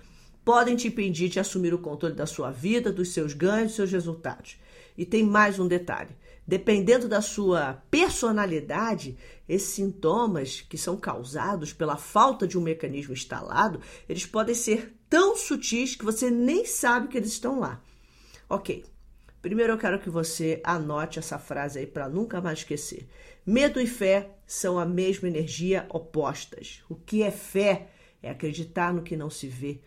podem 0.46 0.76
te 0.76 0.90
impedir 0.90 1.28
de 1.28 1.40
assumir 1.40 1.74
o 1.74 1.80
controle 1.80 2.14
da 2.14 2.28
sua 2.28 2.52
vida, 2.52 2.92
dos 2.92 3.14
seus 3.14 3.34
ganhos, 3.34 3.70
dos 3.70 3.76
seus 3.78 3.92
resultados. 3.92 4.58
E 4.96 5.08
tem 5.08 5.24
mais 5.24 5.58
um 5.58 5.68
detalhe: 5.68 6.16
dependendo 6.48 7.08
da 7.08 7.20
sua 7.20 7.82
personalidade, 7.90 9.18
esses 9.50 9.70
sintomas 9.70 10.62
que 10.62 10.78
são 10.78 10.96
causados 10.96 11.74
pela 11.74 11.98
falta 11.98 12.46
de 12.46 12.60
um 12.60 12.62
mecanismo 12.62 13.14
instalado, 13.14 13.82
eles 14.08 14.28
podem 14.28 14.54
ser 14.54 14.94
tão 15.10 15.36
sutis 15.36 15.96
que 15.96 16.06
você 16.06 16.30
nem 16.30 16.64
sabe 16.64 17.08
que 17.08 17.18
eles 17.18 17.32
estão 17.32 17.60
lá. 17.60 17.82
Ok. 18.48 18.93
Primeiro 19.44 19.74
eu 19.74 19.78
quero 19.78 20.00
que 20.00 20.10
você 20.10 20.62
anote 20.64 21.20
essa 21.20 21.38
frase 21.38 21.78
aí 21.78 21.86
para 21.86 22.08
nunca 22.08 22.40
mais 22.40 22.60
esquecer. 22.60 23.06
Medo 23.46 23.80
e 23.80 23.86
fé 23.86 24.32
são 24.48 24.80
a 24.80 24.86
mesma 24.86 25.28
energia 25.28 25.86
opostas. 25.90 26.82
O 26.90 26.96
que 26.96 27.22
é 27.22 27.30
fé 27.30 27.90
é 28.24 28.30
acreditar 28.30 28.94
no 28.94 29.04
que 29.04 29.18
não 29.18 29.30
se 29.30 29.48
vê, 29.48 29.82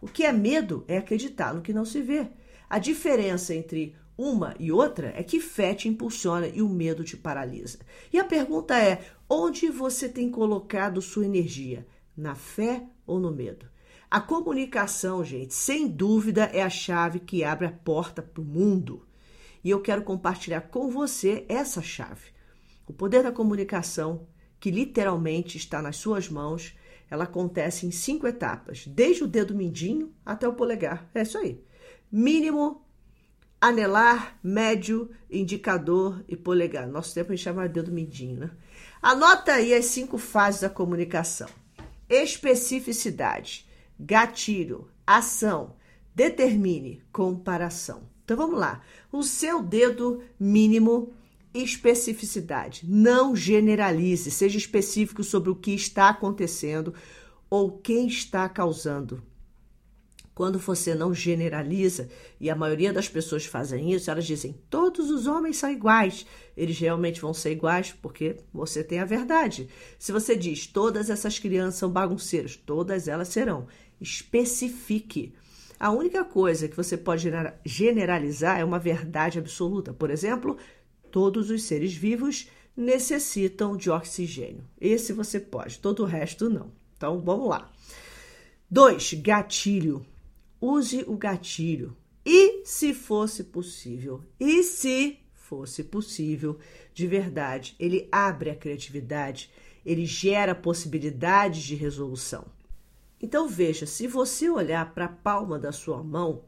o 0.00 0.06
que 0.06 0.24
é 0.24 0.32
medo 0.32 0.84
é 0.86 0.98
acreditar 0.98 1.54
no 1.54 1.62
que 1.62 1.72
não 1.72 1.86
se 1.86 2.02
vê. 2.02 2.28
A 2.68 2.78
diferença 2.78 3.54
entre 3.54 3.96
uma 4.16 4.54
e 4.58 4.70
outra 4.70 5.12
é 5.16 5.22
que 5.22 5.40
fé 5.40 5.74
te 5.74 5.88
impulsiona 5.88 6.46
e 6.46 6.60
o 6.60 6.68
medo 6.68 7.02
te 7.02 7.16
paralisa. 7.16 7.78
E 8.12 8.18
a 8.18 8.24
pergunta 8.24 8.78
é: 8.78 9.02
onde 9.28 9.70
você 9.70 10.06
tem 10.06 10.30
colocado 10.30 11.00
sua 11.00 11.24
energia? 11.24 11.86
Na 12.14 12.34
fé 12.34 12.84
ou 13.06 13.18
no 13.18 13.32
medo? 13.32 13.66
A 14.10 14.22
comunicação, 14.22 15.22
gente, 15.22 15.52
sem 15.52 15.86
dúvida 15.86 16.44
é 16.54 16.62
a 16.62 16.70
chave 16.70 17.20
que 17.20 17.44
abre 17.44 17.66
a 17.66 17.72
porta 17.72 18.22
para 18.22 18.40
o 18.40 18.44
mundo. 18.44 19.06
E 19.62 19.68
eu 19.68 19.82
quero 19.82 20.02
compartilhar 20.02 20.62
com 20.62 20.90
você 20.90 21.44
essa 21.46 21.82
chave. 21.82 22.30
O 22.86 22.92
poder 22.92 23.22
da 23.22 23.30
comunicação, 23.30 24.26
que 24.58 24.70
literalmente 24.70 25.58
está 25.58 25.82
nas 25.82 25.96
suas 25.96 26.26
mãos, 26.26 26.74
ela 27.10 27.24
acontece 27.24 27.86
em 27.86 27.90
cinco 27.90 28.26
etapas, 28.26 28.86
desde 28.86 29.24
o 29.24 29.26
dedo 29.26 29.54
mindinho 29.54 30.14
até 30.24 30.48
o 30.48 30.54
polegar. 30.54 31.10
É 31.14 31.20
isso 31.20 31.36
aí. 31.36 31.62
Mínimo, 32.10 32.82
anelar, 33.60 34.38
médio, 34.42 35.10
indicador 35.30 36.24
e 36.26 36.34
polegar. 36.34 36.86
Nosso 36.86 37.14
tempo 37.14 37.30
a 37.30 37.36
gente 37.36 37.44
chama 37.44 37.68
de 37.68 37.74
dedo 37.74 37.92
mindinho, 37.92 38.38
né? 38.40 38.50
Anota 39.02 39.52
aí 39.52 39.74
as 39.74 39.84
cinco 39.84 40.16
fases 40.16 40.62
da 40.62 40.70
comunicação: 40.70 41.48
especificidade, 42.08 43.67
gatilho, 43.98 44.88
ação, 45.06 45.76
determine, 46.14 47.02
comparação. 47.12 48.08
Então 48.24 48.36
vamos 48.36 48.58
lá. 48.58 48.82
O 49.10 49.22
seu 49.22 49.62
dedo 49.62 50.22
mínimo 50.38 51.12
especificidade. 51.54 52.82
Não 52.86 53.34
generalize, 53.34 54.30
seja 54.30 54.58
específico 54.58 55.24
sobre 55.24 55.50
o 55.50 55.56
que 55.56 55.72
está 55.72 56.08
acontecendo 56.08 56.94
ou 57.50 57.78
quem 57.78 58.06
está 58.06 58.48
causando. 58.48 59.22
Quando 60.34 60.56
você 60.56 60.94
não 60.94 61.12
generaliza, 61.12 62.08
e 62.38 62.48
a 62.48 62.54
maioria 62.54 62.92
das 62.92 63.08
pessoas 63.08 63.44
fazem 63.44 63.92
isso, 63.92 64.08
elas 64.08 64.24
dizem: 64.24 64.54
todos 64.70 65.10
os 65.10 65.26
homens 65.26 65.56
são 65.56 65.68
iguais. 65.68 66.24
Eles 66.56 66.78
realmente 66.78 67.20
vão 67.20 67.34
ser 67.34 67.50
iguais 67.50 67.92
porque 68.00 68.36
você 68.52 68.84
tem 68.84 69.00
a 69.00 69.04
verdade. 69.04 69.68
Se 69.98 70.12
você 70.12 70.36
diz 70.36 70.64
todas 70.68 71.10
essas 71.10 71.40
crianças 71.40 71.80
são 71.80 71.90
bagunceiras, 71.90 72.54
todas 72.54 73.08
elas 73.08 73.28
serão. 73.28 73.66
Especifique. 74.00 75.34
A 75.78 75.90
única 75.90 76.24
coisa 76.24 76.68
que 76.68 76.76
você 76.76 76.96
pode 76.96 77.30
generalizar 77.64 78.58
é 78.58 78.64
uma 78.64 78.78
verdade 78.78 79.38
absoluta. 79.38 79.92
Por 79.92 80.10
exemplo, 80.10 80.58
Todos 81.10 81.50
os 81.50 81.62
seres 81.62 81.94
vivos 81.94 82.48
necessitam 82.76 83.76
de 83.76 83.90
oxigênio. 83.90 84.64
Esse 84.80 85.12
você 85.12 85.40
pode, 85.40 85.78
todo 85.78 86.02
o 86.02 86.06
resto 86.06 86.48
não. 86.50 86.70
Então 86.96 87.20
vamos 87.20 87.48
lá. 87.48 87.72
2. 88.70 89.14
Gatilho. 89.14 90.04
Use 90.60 91.04
o 91.06 91.16
gatilho. 91.16 91.96
E 92.24 92.64
se 92.64 92.92
fosse 92.92 93.44
possível? 93.44 94.22
E 94.38 94.62
se 94.62 95.18
fosse 95.32 95.82
possível, 95.82 96.58
de 96.92 97.06
verdade, 97.06 97.74
ele 97.78 98.06
abre 98.12 98.50
a 98.50 98.54
criatividade, 98.54 99.50
ele 99.86 100.04
gera 100.04 100.54
possibilidades 100.54 101.62
de 101.62 101.74
resolução. 101.74 102.44
Então 103.20 103.48
veja, 103.48 103.86
se 103.86 104.06
você 104.06 104.48
olhar 104.48 104.94
para 104.94 105.06
a 105.06 105.08
palma 105.08 105.58
da 105.58 105.72
sua 105.72 106.02
mão 106.02 106.44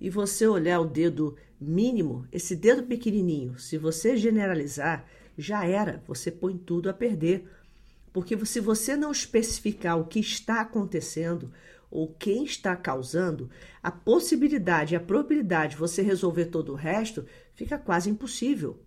e 0.00 0.10
você 0.10 0.46
olhar 0.46 0.80
o 0.80 0.86
dedo 0.86 1.36
mínimo, 1.60 2.26
esse 2.30 2.54
dedo 2.54 2.82
pequenininho, 2.82 3.58
se 3.58 3.78
você 3.78 4.16
generalizar, 4.16 5.06
já 5.36 5.64
era, 5.64 6.02
você 6.06 6.30
põe 6.30 6.56
tudo 6.56 6.90
a 6.90 6.94
perder. 6.94 7.48
Porque 8.12 8.36
se 8.44 8.60
você 8.60 8.96
não 8.96 9.12
especificar 9.12 9.98
o 9.98 10.06
que 10.06 10.20
está 10.20 10.60
acontecendo 10.60 11.52
ou 11.90 12.08
quem 12.08 12.44
está 12.44 12.76
causando, 12.76 13.50
a 13.82 13.90
possibilidade, 13.90 14.96
a 14.96 15.00
probabilidade 15.00 15.72
de 15.72 15.80
você 15.80 16.02
resolver 16.02 16.46
todo 16.46 16.72
o 16.72 16.76
resto 16.76 17.24
fica 17.54 17.78
quase 17.78 18.10
impossível. 18.10 18.78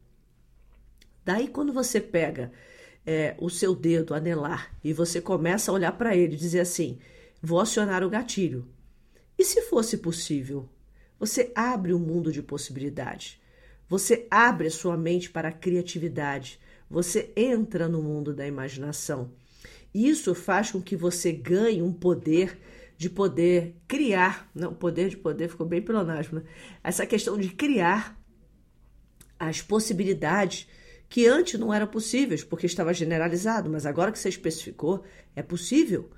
Daí, 1.25 1.47
quando 1.47 1.71
você 1.71 2.01
pega 2.01 2.51
é, 3.05 3.35
o 3.39 3.49
seu 3.49 3.75
dedo 3.75 4.13
anelar 4.13 4.73
e 4.83 4.93
você 4.93 5.21
começa 5.21 5.71
a 5.71 5.73
olhar 5.73 5.91
para 5.93 6.15
ele 6.15 6.33
e 6.33 6.37
dizer 6.37 6.61
assim: 6.61 6.99
vou 7.43 7.59
acionar 7.59 8.03
o 8.03 8.09
gatilho. 8.09 8.65
E 9.37 9.43
se 9.43 9.63
fosse 9.63 9.97
possível? 9.97 10.69
Você 11.19 11.51
abre 11.53 11.93
um 11.93 11.99
mundo 11.99 12.31
de 12.31 12.41
possibilidades. 12.41 13.37
Você 13.89 14.25
abre 14.31 14.67
a 14.67 14.71
sua 14.71 14.95
mente 14.95 15.29
para 15.29 15.49
a 15.49 15.51
criatividade. 15.51 16.57
Você 16.89 17.33
entra 17.35 17.89
no 17.89 18.01
mundo 18.01 18.33
da 18.33 18.47
imaginação. 18.47 19.33
Isso 19.93 20.33
faz 20.33 20.71
com 20.71 20.81
que 20.81 20.95
você 20.95 21.33
ganhe 21.33 21.81
um 21.81 21.91
poder 21.91 22.57
de 22.95 23.09
poder 23.09 23.75
criar, 23.87 24.49
não, 24.55 24.73
poder 24.73 25.09
de 25.09 25.17
poder 25.17 25.49
ficou 25.49 25.67
bem 25.67 25.81
pleonasmo, 25.81 26.39
né? 26.39 26.45
Essa 26.81 27.05
questão 27.05 27.37
de 27.37 27.49
criar 27.49 28.17
as 29.37 29.61
possibilidades 29.61 30.67
que 31.09 31.27
antes 31.27 31.59
não 31.59 31.73
eram 31.73 31.87
possíveis, 31.87 32.43
porque 32.43 32.65
estava 32.65 32.93
generalizado, 32.93 33.69
mas 33.69 33.85
agora 33.85 34.11
que 34.11 34.17
você 34.17 34.29
especificou, 34.29 35.03
é 35.35 35.43
possível. 35.43 36.09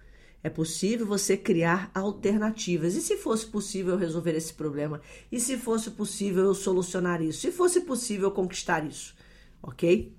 É 0.46 0.50
possível 0.52 1.08
você 1.08 1.36
criar 1.36 1.90
alternativas. 1.92 2.94
E 2.94 3.02
se 3.02 3.18
fosse 3.18 3.48
possível 3.48 3.98
resolver 3.98 4.36
esse 4.36 4.54
problema? 4.54 5.02
E 5.32 5.40
se 5.40 5.58
fosse 5.58 5.90
possível 5.90 6.44
eu 6.44 6.54
solucionar 6.54 7.20
isso? 7.20 7.40
Se 7.40 7.52
fosse 7.52 7.82
possível 7.82 8.30
conquistar 8.30 8.86
isso? 8.86 9.16
Ok? 9.60 10.16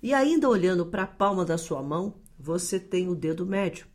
E 0.00 0.14
ainda 0.14 0.48
olhando 0.48 0.86
para 0.86 1.02
a 1.02 1.08
palma 1.08 1.44
da 1.44 1.58
sua 1.58 1.82
mão, 1.82 2.14
você 2.38 2.78
tem 2.78 3.08
o 3.08 3.16
dedo 3.16 3.44
médio. 3.44 3.88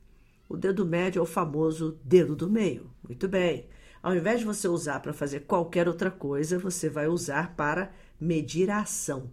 O 0.50 0.58
dedo 0.58 0.86
médio 0.86 1.22
é 1.22 1.24
o 1.24 1.26
famoso 1.26 1.98
dedo 2.04 2.36
do 2.36 2.50
meio. 2.50 2.92
Muito 3.02 3.30
bem. 3.30 3.70
Ao 4.04 4.14
invés 4.14 4.42
de 4.42 4.46
você 4.46 4.68
usar 4.68 5.00
para 5.00 5.14
fazer 5.14 5.46
qualquer 5.46 5.88
outra 5.88 6.12
coisa, 6.12 6.60
você 6.60 6.90
vai 6.90 7.08
usar 7.08 7.56
para 7.56 7.90
medir 8.20 8.70
a 8.70 8.82
ação. 8.82 9.32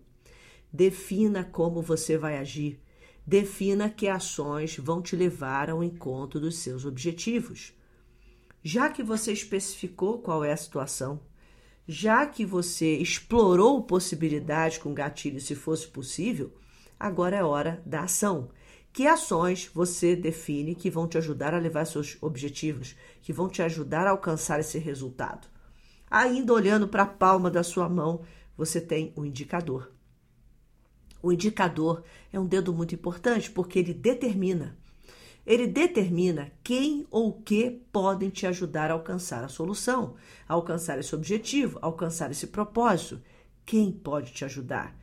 Defina 0.73 1.43
como 1.43 1.83
você 1.83 2.17
vai 2.17 2.39
agir 2.39 2.81
Defina 3.27 3.91
que 3.91 4.07
ações 4.07 4.77
vão 4.77 5.03
te 5.03 5.17
levar 5.17 5.69
ao 5.69 5.83
encontro 5.83 6.39
dos 6.39 6.59
seus 6.59 6.85
objetivos. 6.85 7.73
Já 8.63 8.89
que 8.89 9.03
você 9.03 9.33
especificou 9.33 10.19
qual 10.19 10.45
é 10.45 10.53
a 10.53 10.57
situação, 10.57 11.21
já 11.89 12.25
que 12.25 12.45
você 12.45 12.97
explorou 12.97 13.83
possibilidades 13.83 14.79
com 14.79 14.95
gatilho 14.95 15.41
se 15.41 15.57
fosse 15.57 15.89
possível, 15.89 16.53
agora 17.01 17.37
é 17.37 17.43
hora 17.43 17.83
da 17.85 18.03
ação. 18.03 18.49
Que 18.93 19.09
ações 19.09 19.71
você 19.75 20.15
define 20.15 20.75
que 20.75 20.89
vão 20.89 21.09
te 21.09 21.19
ajudar 21.19 21.53
a 21.53 21.59
levar 21.59 21.85
seus 21.85 22.17
objetivos, 22.23 22.95
que 23.23 23.33
vão 23.33 23.49
te 23.49 23.61
ajudar 23.61 24.07
a 24.07 24.11
alcançar 24.11 24.61
esse 24.61 24.79
resultado? 24.79 25.49
Ainda 26.09 26.53
olhando 26.53 26.87
para 26.87 27.03
a 27.03 27.07
palma 27.07 27.51
da 27.51 27.65
sua 27.65 27.89
mão, 27.89 28.23
você 28.57 28.81
tem 28.81 29.13
o 29.17 29.23
um 29.23 29.25
indicador. 29.27 29.96
O 31.27 31.33
indicador 31.33 32.05
é 32.33 32.39
um 32.39 32.47
dedo 32.47 32.73
muito 32.73 32.95
importante 32.95 33.51
porque 33.51 33.81
ele 33.81 33.93
determina. 33.93 34.79
Ele 35.45 35.67
determina 35.67 36.53
quem 36.63 37.05
ou 37.11 37.33
que 37.43 37.83
podem 37.91 38.31
te 38.31 38.47
ajudar 38.47 38.93
a 38.93 38.95
alcançar 38.95 39.43
a 39.43 39.49
solução, 39.49 40.15
a 40.49 40.55
alcançar 40.55 41.01
esse 41.01 41.17
objetivo, 41.17 41.81
a 41.83 41.87
alcançar 41.87 42.31
esse 42.31 42.47
propósito. 42.47 43.21
Quem 43.65 43.91
pode 43.91 44.33
te 44.33 44.45
ajudar? 44.45 44.97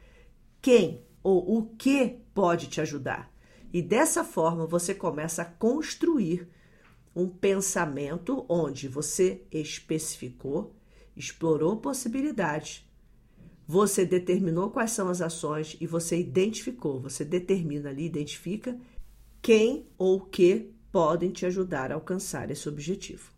Quem 0.61 1.03
ou 1.21 1.57
o 1.57 1.75
que 1.75 2.21
pode 2.33 2.67
te 2.67 2.79
ajudar? 2.79 3.29
E 3.73 3.81
dessa 3.81 4.23
forma 4.23 4.65
você 4.65 4.95
começa 4.95 5.41
a 5.41 5.45
construir 5.45 6.47
um 7.13 7.27
pensamento 7.27 8.45
onde 8.47 8.87
você 8.87 9.45
especificou, 9.51 10.73
explorou 11.17 11.75
possibilidades 11.75 12.87
você 13.67 14.05
determinou 14.05 14.69
quais 14.69 14.91
são 14.91 15.09
as 15.09 15.21
ações 15.21 15.77
e 15.79 15.87
você 15.87 16.19
identificou, 16.19 16.99
você 16.99 17.23
determina 17.23 17.89
ali, 17.89 18.05
identifica 18.05 18.77
quem 19.41 19.87
ou 19.97 20.21
que 20.21 20.73
podem 20.91 21.31
te 21.31 21.45
ajudar 21.45 21.91
a 21.91 21.95
alcançar 21.95 22.51
esse 22.51 22.67
objetivo. 22.67 23.31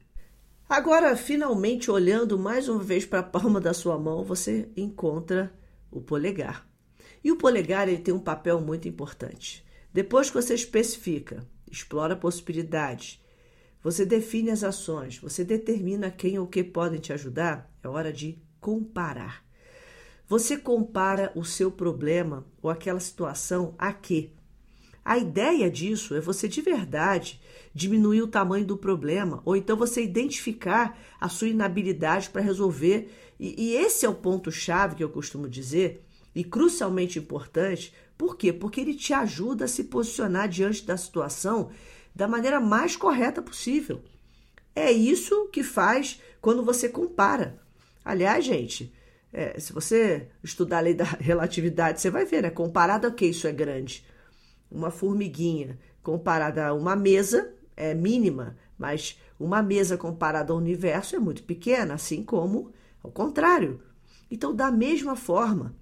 Agora, 0.68 1.16
finalmente, 1.16 1.92
olhando 1.92 2.40
mais 2.40 2.68
uma 2.68 2.82
vez 2.82 3.06
para 3.06 3.20
a 3.20 3.24
palma 3.24 3.62
da 3.62 3.74
sua 3.74 4.00
mão, 4.00 4.24
você 4.24 4.68
encontra 4.76 5.54
o 5.92 6.02
polegar. 6.02 6.68
E 7.24 7.32
o 7.32 7.38
polegar 7.38 7.88
ele 7.88 8.02
tem 8.02 8.14
um 8.14 8.20
papel 8.20 8.60
muito 8.60 8.88
importante. 8.88 9.64
Depois 9.94 10.30
que 10.30 10.42
você 10.42 10.56
especifica, 10.56 11.46
explora 11.72 12.16
possibilidades, 12.16 13.24
você 13.82 14.04
define 14.06 14.50
as 14.50 14.64
ações, 14.64 15.20
você 15.20 15.44
determina 15.44 16.10
quem 16.10 16.40
ou 16.40 16.48
que 16.48 16.64
podem 16.64 17.00
te 17.00 17.14
ajudar, 17.14 17.72
é 17.84 17.88
hora 17.88 18.12
de 18.12 18.42
comparar. 18.60 19.45
Você 20.28 20.58
compara 20.58 21.32
o 21.36 21.46
seu 21.46 21.70
problema 21.70 22.46
ou 22.62 22.70
aquela 22.70 23.00
situação 23.00 23.76
a 23.78 23.94
quê? 23.94 24.32
A 25.04 25.20
ideia 25.20 25.70
disso 25.70 26.16
é 26.16 26.20
você 26.20 26.48
de 26.48 26.62
verdade 26.62 27.40
diminuir 27.76 28.24
o 28.24 28.28
tamanho 28.28 28.66
do 28.66 28.76
problema, 28.76 29.42
ou 29.46 29.56
então 29.56 29.78
você 29.78 30.04
identificar 30.04 30.98
a 31.22 31.30
sua 31.30 31.50
inabilidade 31.50 32.32
para 32.32 32.42
resolver. 32.42 33.14
E, 33.40 33.54
e, 33.66 33.76
esse 33.76 34.04
é 34.06 34.10
o 34.10 34.16
ponto-chave 34.16 34.96
que 34.96 35.04
eu 35.04 35.10
costumo 35.10 35.48
dizer, 35.48 36.04
e 36.34 36.44
crucialmente 36.44 37.20
importante. 37.20 37.94
Por 38.18 38.36
quê? 38.36 38.52
Porque 38.52 38.82
ele 38.82 38.96
te 38.96 39.14
ajuda 39.14 39.66
a 39.66 39.68
se 39.68 39.84
posicionar 39.84 40.50
diante 40.50 40.84
da 40.86 40.98
situação 40.98 41.70
da 42.16 42.28
maneira 42.28 42.60
mais 42.60 42.96
correta 42.96 43.42
possível. 43.44 44.02
É 44.76 44.92
isso 44.92 45.50
que 45.50 45.62
faz 45.62 46.20
quando 46.42 46.64
você 46.64 46.90
compara. 46.90 47.62
Aliás, 48.04 48.44
gente, 48.44 48.92
é, 49.38 49.60
se 49.60 49.74
você 49.74 50.30
estudar 50.42 50.78
a 50.78 50.82
lei 50.82 50.94
da 50.94 51.04
relatividade, 51.20 52.00
você 52.00 52.10
vai 52.10 52.26
ver, 52.26 52.44
né? 52.44 52.50
Comparado 52.50 53.06
a 53.06 53.12
que 53.12 53.26
isso 53.26 53.46
é 53.46 53.52
grande? 53.52 54.06
Uma 54.72 54.90
formiguinha 54.90 55.78
comparada 56.02 56.68
a 56.68 56.74
uma 56.74 56.96
mesa 56.96 57.54
é 57.76 57.94
mínima, 57.94 58.56
mas 58.78 59.20
uma 59.38 59.62
mesa 59.62 59.98
comparada 59.98 60.54
ao 60.54 60.58
universo 60.58 61.18
é 61.18 61.20
muito 61.20 61.44
pequena, 61.44 61.96
assim 61.96 62.24
como 62.24 62.72
ao 63.04 63.12
contrário. 63.12 63.82
Então, 64.32 64.56
da 64.56 64.72
mesma 64.72 65.18
forma, 65.18 65.76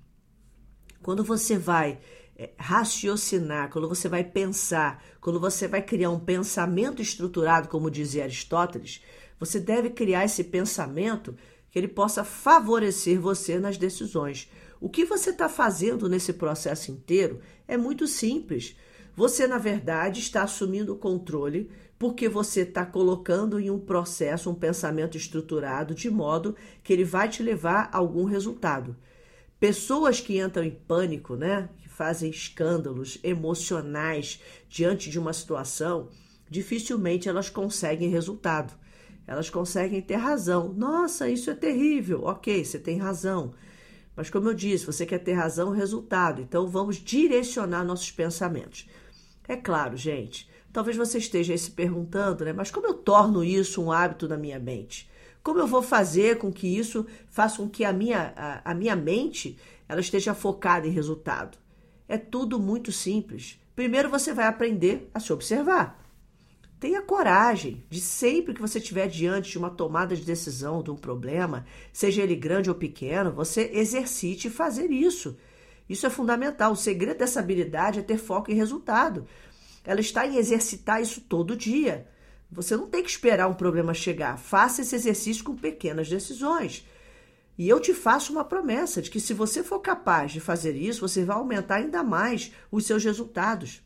quando 1.03 1.23
você 1.23 1.55
vai 1.55 1.99
é, 2.35 2.49
raciocinar, 2.57 3.69
quando 3.69 3.87
você 3.87 4.09
vai 4.09 4.23
pensar, 4.23 5.03
quando 5.21 5.39
você 5.39 5.67
vai 5.67 5.83
criar 5.83 6.09
um 6.09 6.19
pensamento 6.19 7.03
estruturado, 7.03 7.67
como 7.67 7.91
dizia 7.91 8.23
Aristóteles, 8.23 9.03
você 9.39 9.59
deve 9.59 9.91
criar 9.91 10.25
esse 10.25 10.43
pensamento 10.43 11.35
que 11.73 11.79
ele 11.79 11.87
possa 11.87 12.23
favorecer 12.23 13.19
você 13.19 13.57
nas 13.57 13.79
decisões. 13.79 14.47
O 14.79 14.87
que 14.87 15.03
você 15.05 15.31
está 15.31 15.49
fazendo 15.49 16.07
nesse 16.07 16.31
processo 16.33 16.91
inteiro 16.91 17.39
é 17.67 17.75
muito 17.75 18.05
simples. 18.05 18.77
Você, 19.15 19.47
na 19.47 19.57
verdade, 19.57 20.19
está 20.19 20.43
assumindo 20.43 20.93
o 20.93 20.97
controle 20.97 21.71
porque 21.97 22.29
você 22.29 22.61
está 22.61 22.85
colocando 22.85 23.59
em 23.59 23.71
um 23.71 23.79
processo, 23.79 24.51
um 24.51 24.53
pensamento 24.53 25.17
estruturado, 25.17 25.95
de 25.95 26.11
modo 26.11 26.55
que 26.83 26.93
ele 26.93 27.03
vai 27.03 27.27
te 27.27 27.41
levar 27.41 27.89
a 27.91 27.97
algum 27.97 28.25
resultado. 28.25 28.95
Pessoas 29.59 30.19
que 30.19 30.39
entram 30.39 30.63
em 30.63 30.69
pânico, 30.69 31.35
né, 31.35 31.69
que 31.79 31.89
fazem 31.89 32.29
escândalos 32.29 33.17
emocionais 33.23 34.39
diante 34.69 35.09
de 35.09 35.17
uma 35.17 35.33
situação, 35.33 36.09
dificilmente 36.47 37.27
elas 37.27 37.49
conseguem 37.49 38.09
resultado 38.11 38.82
elas 39.25 39.49
conseguem 39.49 40.01
ter 40.01 40.15
razão. 40.15 40.73
Nossa, 40.73 41.29
isso 41.29 41.49
é 41.49 41.55
terrível. 41.55 42.23
Ok, 42.23 42.63
você 42.63 42.77
tem 42.77 42.97
razão. 42.97 43.53
Mas, 44.15 44.29
como 44.29 44.49
eu 44.49 44.53
disse, 44.53 44.85
você 44.85 45.05
quer 45.05 45.19
ter 45.19 45.33
razão, 45.33 45.71
resultado. 45.71 46.41
Então, 46.41 46.67
vamos 46.67 46.97
direcionar 46.97 47.83
nossos 47.83 48.11
pensamentos. 48.11 48.87
É 49.47 49.55
claro, 49.55 49.97
gente, 49.97 50.49
talvez 50.71 50.95
você 50.95 51.17
esteja 51.17 51.57
se 51.57 51.71
perguntando, 51.71 52.45
né? 52.45 52.53
Mas 52.53 52.71
como 52.71 52.87
eu 52.87 52.93
torno 52.93 53.43
isso 53.43 53.81
um 53.81 53.91
hábito 53.91 54.27
na 54.27 54.37
minha 54.37 54.59
mente? 54.59 55.09
Como 55.41 55.59
eu 55.59 55.67
vou 55.67 55.81
fazer 55.81 56.37
com 56.37 56.51
que 56.51 56.67
isso 56.67 57.05
faça 57.29 57.57
com 57.57 57.67
que 57.67 57.83
a 57.83 57.91
minha, 57.91 58.33
a, 58.35 58.71
a 58.71 58.73
minha 58.73 58.95
mente 58.95 59.57
ela 59.89 59.99
esteja 59.99 60.33
focada 60.33 60.87
em 60.87 60.91
resultado? 60.91 61.57
É 62.07 62.17
tudo 62.17 62.59
muito 62.59 62.91
simples. 62.91 63.59
Primeiro 63.75 64.09
você 64.09 64.33
vai 64.33 64.45
aprender 64.45 65.09
a 65.13 65.19
se 65.19 65.33
observar. 65.33 66.02
Tenha 66.83 67.01
coragem 67.01 67.81
de 67.89 68.01
sempre 68.01 68.53
que 68.53 68.59
você 68.59 68.77
estiver 68.77 69.07
diante 69.07 69.51
de 69.51 69.57
uma 69.57 69.69
tomada 69.69 70.17
de 70.17 70.25
decisão, 70.25 70.83
de 70.83 70.91
um 70.91 70.97
problema, 70.97 71.65
seja 71.93 72.21
ele 72.21 72.35
grande 72.35 72.69
ou 72.69 72.75
pequeno, 72.75 73.31
você 73.31 73.71
exercite 73.73 74.49
fazer 74.49 74.91
isso. 74.91 75.37
Isso 75.87 76.05
é 76.05 76.09
fundamental. 76.09 76.73
O 76.73 76.75
segredo 76.75 77.19
dessa 77.19 77.39
habilidade 77.39 77.99
é 77.99 78.01
ter 78.01 78.17
foco 78.17 78.51
em 78.51 78.55
resultado. 78.55 79.25
Ela 79.85 80.01
está 80.01 80.27
em 80.27 80.35
exercitar 80.35 81.01
isso 81.01 81.21
todo 81.21 81.55
dia. 81.55 82.05
Você 82.51 82.75
não 82.75 82.89
tem 82.89 83.01
que 83.01 83.09
esperar 83.09 83.47
um 83.47 83.53
problema 83.53 83.93
chegar. 83.93 84.37
Faça 84.37 84.81
esse 84.81 84.93
exercício 84.93 85.45
com 85.45 85.55
pequenas 85.55 86.09
decisões. 86.09 86.85
E 87.57 87.69
eu 87.69 87.79
te 87.79 87.93
faço 87.93 88.33
uma 88.33 88.43
promessa 88.43 89.01
de 89.01 89.09
que 89.09 89.21
se 89.21 89.33
você 89.33 89.63
for 89.63 89.79
capaz 89.79 90.33
de 90.33 90.41
fazer 90.41 90.75
isso, 90.75 90.99
você 90.99 91.23
vai 91.23 91.37
aumentar 91.37 91.75
ainda 91.75 92.03
mais 92.03 92.51
os 92.69 92.85
seus 92.85 93.05
resultados. 93.05 93.81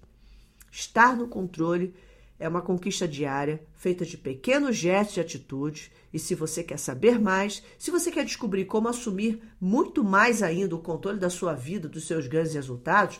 Estar 0.71 1.15
no 1.15 1.27
controle 1.27 1.93
é 2.39 2.47
uma 2.47 2.61
conquista 2.61 3.07
diária, 3.07 3.61
feita 3.73 4.05
de 4.05 4.17
pequenos 4.17 4.75
gestos 4.75 5.17
e 5.17 5.21
atitudes. 5.21 5.91
E 6.13 6.19
se 6.19 6.35
você 6.35 6.63
quer 6.63 6.77
saber 6.77 7.19
mais, 7.19 7.63
se 7.77 7.91
você 7.91 8.11
quer 8.11 8.25
descobrir 8.25 8.65
como 8.65 8.87
assumir 8.87 9.41
muito 9.59 10.03
mais 10.03 10.43
ainda 10.43 10.75
o 10.75 10.81
controle 10.81 11.19
da 11.19 11.29
sua 11.29 11.53
vida, 11.53 11.89
dos 11.89 12.05
seus 12.05 12.27
ganhos 12.27 12.51
e 12.51 12.55
resultados, 12.55 13.19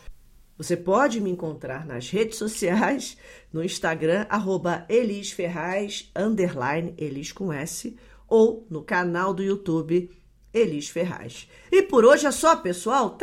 você 0.56 0.76
pode 0.76 1.20
me 1.20 1.30
encontrar 1.30 1.86
nas 1.86 2.10
redes 2.10 2.36
sociais, 2.36 3.16
no 3.52 3.62
Instagram, 3.62 4.26
arroba 4.28 4.84
elisferraz, 4.88 6.10
underline, 6.16 6.94
elis 6.98 7.30
com 7.30 7.52
S, 7.52 7.96
ou 8.26 8.66
no 8.68 8.82
canal 8.82 9.32
do 9.32 9.42
YouTube 9.42 10.10
Elis 10.52 10.88
Ferraz. 10.88 11.48
E 11.70 11.82
por 11.82 12.04
hoje 12.04 12.26
é 12.26 12.30
só, 12.30 12.56
pessoal. 12.56 13.16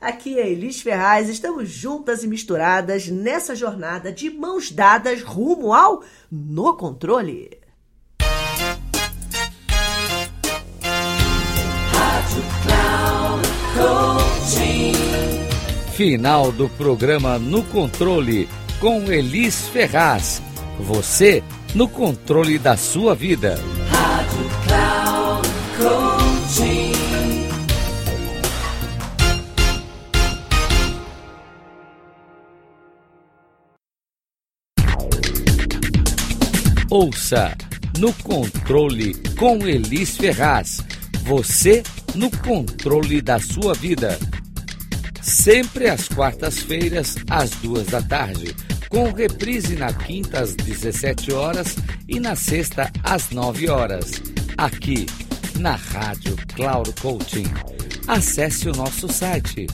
Aqui 0.00 0.38
é 0.38 0.48
Elis 0.48 0.80
Ferraz. 0.80 1.28
Estamos 1.28 1.70
juntas 1.70 2.22
e 2.22 2.28
misturadas 2.28 3.08
nessa 3.08 3.54
jornada 3.54 4.12
de 4.12 4.30
mãos 4.30 4.70
dadas 4.70 5.22
rumo 5.22 5.72
ao 5.72 6.02
No 6.30 6.76
Controle. 6.76 7.58
Final 15.94 16.52
do 16.52 16.68
programa 16.68 17.38
No 17.40 17.64
Controle 17.64 18.48
com 18.80 19.10
Elis 19.10 19.66
Ferraz. 19.68 20.40
Você 20.78 21.42
no 21.74 21.88
controle 21.88 22.58
da 22.58 22.76
sua 22.76 23.14
vida. 23.14 23.58
Ouça 36.90 37.54
no 37.98 38.14
controle 38.14 39.12
com 39.38 39.58
Elis 39.66 40.16
Ferraz. 40.16 40.80
Você 41.24 41.82
no 42.14 42.30
controle 42.30 43.20
da 43.20 43.38
sua 43.38 43.74
vida 43.74 44.18
sempre 45.20 45.90
às 45.90 46.08
quartas-feiras, 46.08 47.16
às 47.28 47.50
duas 47.56 47.88
da 47.88 48.00
tarde, 48.00 48.56
com 48.88 49.12
reprise 49.12 49.76
na 49.76 49.92
quinta 49.92 50.40
às 50.40 50.54
17 50.54 51.30
horas 51.32 51.76
e 52.08 52.18
na 52.18 52.34
sexta 52.34 52.90
às 53.04 53.28
9 53.30 53.68
horas, 53.68 54.22
aqui 54.56 55.04
na 55.58 55.76
Rádio 55.76 56.38
Cloud 56.54 56.90
Coaching. 57.02 57.52
Acesse 58.06 58.66
o 58.66 58.72
nosso 58.72 59.12
site 59.12 59.66